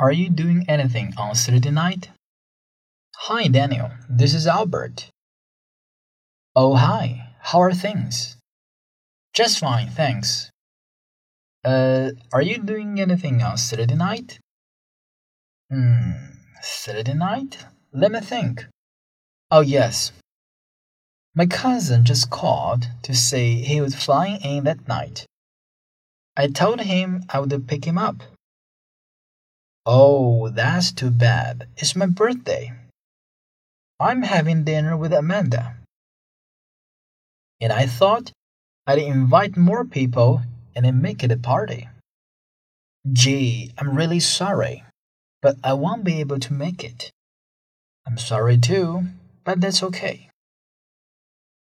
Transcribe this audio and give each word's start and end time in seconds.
Are 0.00 0.12
you 0.12 0.30
doing 0.30 0.64
anything 0.66 1.12
on 1.18 1.34
Saturday 1.34 1.70
night? 1.70 2.08
Hi, 3.28 3.48
Daniel. 3.48 3.90
This 4.08 4.32
is 4.32 4.46
Albert. 4.46 5.10
Oh, 6.56 6.74
hi. 6.74 7.34
How 7.40 7.60
are 7.60 7.74
things? 7.74 8.38
Just 9.34 9.58
fine, 9.58 9.88
thanks. 9.88 10.50
Uh, 11.62 12.12
are 12.32 12.40
you 12.40 12.62
doing 12.62 12.98
anything 12.98 13.42
on 13.42 13.58
Saturday 13.58 13.94
night? 13.94 14.38
Hmm, 15.70 16.12
Saturday 16.62 17.12
night? 17.12 17.66
Let 17.92 18.10
me 18.10 18.20
think. 18.20 18.64
Oh, 19.50 19.60
yes. 19.60 20.12
My 21.34 21.44
cousin 21.44 22.06
just 22.06 22.30
called 22.30 22.88
to 23.02 23.12
say 23.12 23.56
he 23.56 23.82
was 23.82 23.94
flying 23.94 24.40
in 24.40 24.64
that 24.64 24.88
night. 24.88 25.26
I 26.38 26.46
told 26.46 26.80
him 26.80 27.24
I 27.28 27.40
would 27.40 27.68
pick 27.68 27.84
him 27.84 27.98
up. 27.98 28.22
Oh, 29.86 30.50
that's 30.50 30.92
too 30.92 31.10
bad. 31.10 31.68
It's 31.76 31.96
my 31.96 32.06
birthday. 32.06 32.72
I'm 33.98 34.22
having 34.22 34.64
dinner 34.64 34.96
with 34.96 35.12
Amanda. 35.12 35.76
And 37.60 37.72
I 37.72 37.86
thought 37.86 38.32
I'd 38.86 38.98
invite 38.98 39.56
more 39.56 39.84
people 39.84 40.42
and 40.74 41.02
make 41.02 41.22
it 41.22 41.32
a 41.32 41.36
party. 41.36 41.88
Gee, 43.10 43.72
I'm 43.78 43.96
really 43.96 44.20
sorry, 44.20 44.84
but 45.42 45.56
I 45.62 45.74
won't 45.74 46.04
be 46.04 46.20
able 46.20 46.38
to 46.40 46.52
make 46.52 46.82
it. 46.84 47.10
I'm 48.06 48.18
sorry 48.18 48.58
too, 48.58 49.04
but 49.44 49.60
that's 49.60 49.82
okay. 49.82 50.29